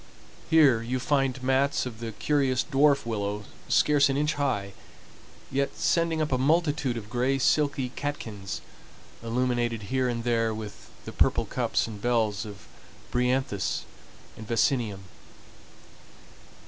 Here 0.49 0.81
you 0.81 0.97
find 0.99 1.43
mats 1.43 1.85
of 1.85 1.99
the 1.99 2.11
curious 2.13 2.63
dwarf 2.63 3.05
willow 3.05 3.43
scarce 3.69 4.09
an 4.09 4.17
inch 4.17 4.33
high, 4.33 4.73
yet 5.51 5.77
sending 5.77 6.23
up 6.23 6.31
a 6.31 6.39
multitude 6.39 6.97
of 6.97 7.07
gray 7.07 7.37
silky 7.37 7.89
catkins, 7.89 8.61
illumined 9.21 9.73
here 9.83 10.09
and 10.09 10.23
there 10.23 10.55
with, 10.55 10.89
the 11.05 11.11
purple 11.11 11.45
cups 11.45 11.85
and 11.85 12.01
bells 12.01 12.47
of 12.47 12.65
bryanthus 13.11 13.83
and 14.35 14.47
vaccinium. 14.47 15.03